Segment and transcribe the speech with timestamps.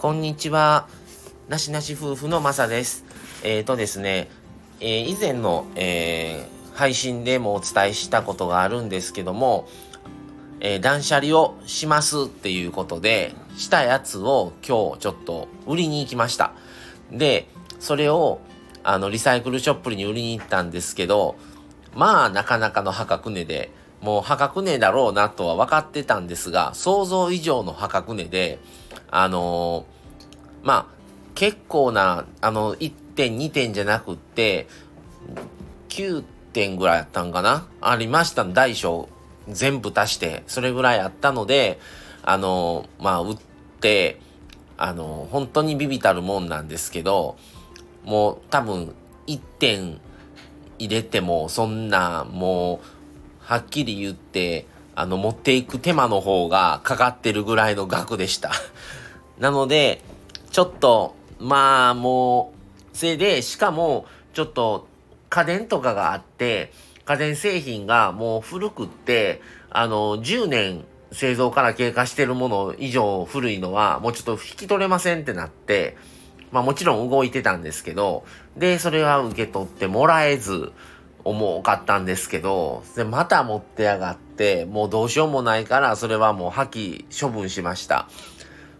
[0.00, 0.88] こんにちは。
[1.50, 3.04] なしなし夫婦のまさです。
[3.44, 4.30] えっ、ー、とですね、
[4.80, 9.68] えー、以前の、えー、配信でもお伝えしたことがあるんですけども、
[10.60, 16.54] えー、断捨離をしますっていうことで、したやつを今日ちょっと売りに行きました。
[17.12, 17.46] で、
[17.78, 18.40] それを、
[18.82, 21.36] あの、リサイクルショップに売りに行ったんですけど、
[21.94, 23.70] まあ、なかなかの破格値で、
[24.00, 28.58] もう破格値だろうなとは分かってたんですが、想像以上の破格値で、
[29.10, 30.86] あのー、まあ、
[31.34, 34.68] 結構な、あの、1点、2点じゃなくって、
[35.88, 37.66] 9点ぐらいあったんかな？
[37.80, 39.08] ありました大小
[39.48, 41.78] 全部足して、それぐらいあったので、
[42.22, 43.36] あのー、まあ、売っ
[43.80, 44.20] て、
[44.76, 47.36] あのー、本当にビビたるもんなんですけど、
[48.04, 48.94] もう多分、
[49.26, 50.00] 1点
[50.78, 52.86] 入れても、そんな、もう、
[53.40, 58.52] はっきり言って、あの、持っていく手間の方がかかってるぐらいの額でした。
[59.40, 60.02] なので、
[60.50, 62.52] ちょっと、まあ、も
[62.92, 64.86] う、それで、しかも、ちょっと、
[65.30, 66.72] 家電とかがあって、
[67.06, 75.96] 家電製品がもう古くって、あの、10年製造から経過してるもの以上古いのは、もうちょっと引き取れませんってなって、
[76.52, 78.24] まあもちろん動いてたんですけど、
[78.56, 80.72] で、それは受け取ってもらえず、
[81.24, 88.08] 重かったんですけど、で、また持ってやがって、もうどうしようもないから、それはもう破棄処分しました。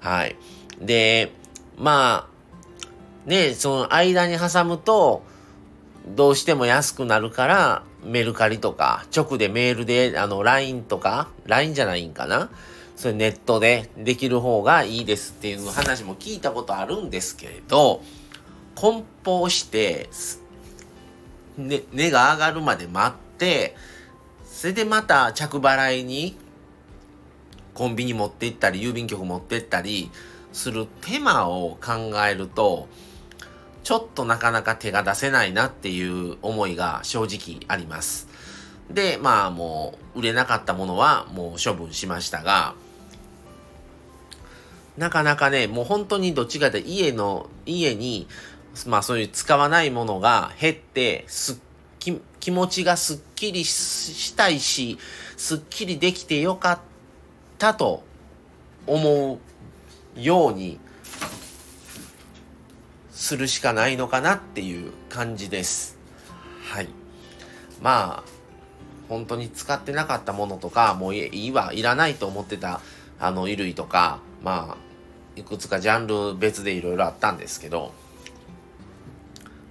[0.00, 0.36] はい。
[0.80, 1.32] で、
[1.78, 5.22] まあ、ね、その間に挟むと、
[6.08, 12.50] どうしても安くなるから、メルカリとか、直でメールで、あの、LINE とか、LINE じゃないんかな？
[12.96, 18.02] それネットでできる方がいいですっていう話も聞いたことあるんですけれど、
[18.74, 20.08] 梱包して、
[21.56, 23.74] ね、値が上がるまで待って、
[24.44, 26.36] それでまた着払いに
[27.80, 30.10] コンビニ持って行ったり、郵便局持って行ったり
[30.52, 32.88] する手間を考えると、
[33.84, 38.28] ちょっとなかなか手が出せないなっていう思いが正直あります。
[38.90, 42.74] で、まあもう売れなかったものはもう処分しましたが、
[44.98, 48.28] なかなかね、もう本当にどっちかと家の、家に
[48.86, 51.56] まあそういう使わないものが減って、すっ
[51.98, 54.98] き、気持ちがすっきりしたいし、
[55.38, 56.89] すっきりできてよかった
[57.74, 58.02] と
[58.86, 59.38] 思
[60.16, 60.80] うように
[63.10, 65.98] するしかないのかなっていう感じです。
[66.72, 66.88] はい。
[67.82, 68.30] まあ、
[69.08, 72.80] 本当に使ってなかったものとか、もういいわ、いらないと思ってた、
[73.18, 74.76] あの、衣類とか、まあ、
[75.36, 77.92] いくつかジャンル別でいろいろあったんですけど、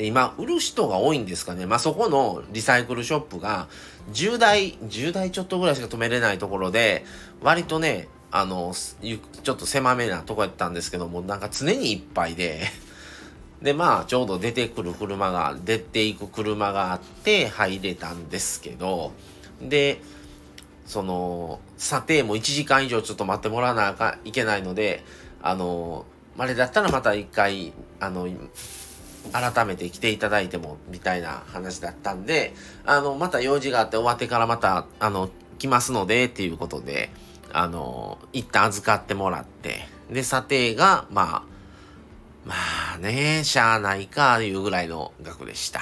[0.00, 1.66] で、今、売る人が多いんですかね。
[1.66, 3.68] まあ、そこのリサイクルショップが、
[4.14, 7.04] 10台、10台ちょっとぐらいしか止めれないところで、
[7.42, 12.62] 割とね、あの、ちょっと狭めなとこやったんですけども、なんか常にいっぱいで、
[13.60, 19.12] で、まあ、ちょうど出てくる車が、出ていく車があって入れたんですけど、
[19.60, 20.00] で、
[20.86, 25.04] その、査定も1時間以上ちょっと待ってもらわなきゃいけないので、
[25.42, 26.06] あの、
[26.38, 28.26] あれだったらまた一回、あの、
[29.32, 32.54] 改めて来ていただいても、みたいな話だったんで、
[32.84, 37.10] あの、また用事があって終わってからまた、あの、来ますので、っていうことで、
[37.52, 41.42] あの、一旦預かってもらって、で、査定が、まあ、
[42.44, 42.54] ま
[42.96, 45.80] あね、しゃあないか、いうぐらいの額でした。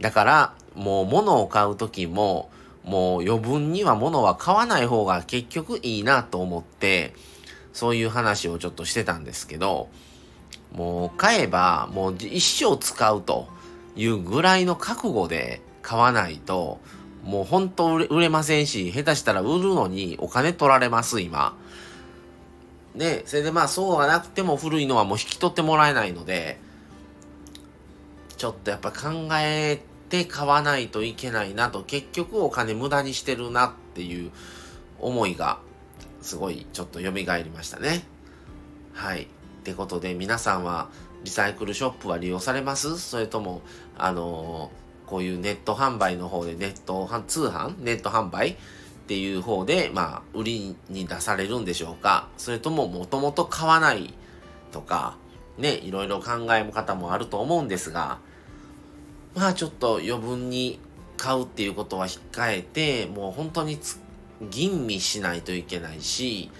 [0.00, 2.50] だから、もう物を買うときも、
[2.84, 7.14] もう余分には物は買わない方が結局いいなと思って、
[7.72, 9.88] そういう話をちょっとしてたんですけど、
[10.72, 13.48] もう買えばもう一生使うと
[13.94, 16.80] いうぐらいの覚悟で買わないと、
[17.24, 21.56] もう本当売れませんし、下手したら売るのにお金取られます、今。
[22.96, 26.58] で、それでまあそうはなくても古いのはもう引き取ってもらえないので、
[28.36, 34.30] ちょっとやっぱ考えて買わないといけないなと、結局お金無駄にしてるなっていう
[34.98, 35.58] 思いが、
[36.22, 38.04] すごいちょっと蘇りましたね。
[38.92, 39.28] はい。
[39.62, 40.88] ってことで皆さんは
[41.22, 42.98] リサイクルショップは利用されます？
[42.98, 43.62] それとも、
[43.96, 48.56] あのー、こういうネット販売の方でネット通販ネット販売っ
[49.06, 52.28] ていう方で、まあ、売りに出されるんでしょうか？
[52.38, 54.12] それとももともと買わない
[54.72, 55.16] とか、
[55.58, 58.18] ね、いろいろ考え方もあると思うんですが、
[59.36, 60.80] まあちょっと余分に
[61.16, 62.20] 買うっていうことは控
[62.50, 63.78] えて、もう本当に
[64.50, 66.50] 吟味しないといけないし、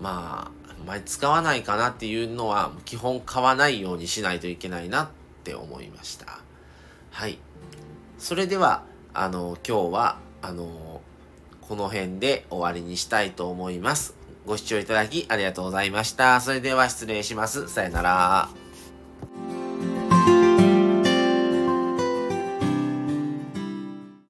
[0.00, 5.08] まあ、前使わないかなっていうのは基本買わないようにしないといけないなっ
[5.44, 6.40] て思いました。
[7.10, 7.38] はい。
[8.18, 8.84] それでは、
[9.14, 11.00] あの、今日は、あの、
[11.60, 14.14] この辺で終わりにしたいと思います。
[14.46, 16.40] ご視聴いただきありがとうございました。
[16.40, 17.68] それでは失礼します。
[17.68, 18.67] さよなら。